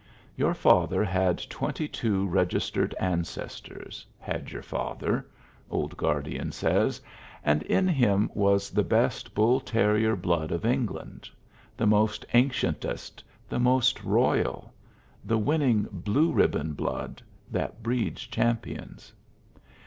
"Your 0.35 0.55
father 0.55 1.03
had 1.03 1.37
twenty 1.47 1.87
two 1.87 2.25
registered 2.27 2.95
ancestors, 2.99 4.03
had 4.19 4.49
your 4.49 4.63
father," 4.63 5.27
old 5.69 5.95
Guardian 5.95 6.51
says, 6.51 6.99
"and 7.43 7.61
in 7.61 7.87
him 7.87 8.27
was 8.33 8.71
the 8.71 8.81
best 8.81 9.35
bull 9.35 9.59
terrier 9.59 10.15
blood 10.15 10.49
of 10.51 10.65
England, 10.65 11.29
the 11.77 11.85
most 11.85 12.25
ancientest, 12.33 13.23
the 13.47 13.59
most 13.59 14.03
royal; 14.03 14.73
the 15.23 15.37
winning 15.37 15.87
'blue 15.91 16.31
ribbon' 16.31 16.73
blood, 16.73 17.21
that 17.51 17.83
breeds 17.83 18.23
champions. 18.25 19.13